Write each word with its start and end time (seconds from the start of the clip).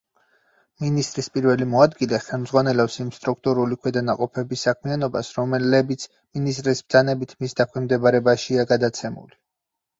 მინისტრის 0.85 1.27
პირველი 1.35 1.67
მოადგილე 1.73 2.19
ხელმძღვანელობს 2.27 2.95
იმ 3.05 3.11
სტრუქტურული 3.19 3.79
ქვედანაყოფების 3.83 4.65
საქმიანობას, 4.69 5.31
რომლებიც 5.39 6.09
მინისტრის 6.41 6.85
ბრძანებით 6.89 7.39
მის 7.45 7.57
დაქვემდებარებაშია 7.63 8.71
გადაცემული. 8.77 9.43